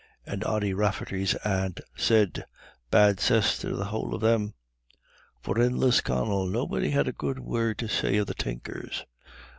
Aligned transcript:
And 0.25 0.43
Ody 0.43 0.73
Rafferty's 0.73 1.35
aunt 1.45 1.79
said, 1.95 2.45
"Bad 2.89 3.19
cess 3.19 3.59
to 3.59 3.75
the 3.75 3.85
whole 3.85 4.15
of 4.15 4.21
them." 4.21 4.55
For 5.39 5.59
in 5.61 5.77
Lisconnel 5.77 6.47
nobody 6.47 6.89
has 6.89 7.05
a 7.05 7.11
good 7.11 7.37
word 7.37 7.77
to 7.77 7.87
say 7.87 8.17
of 8.17 8.25
the 8.25 8.33
Tinkers. 8.33 9.05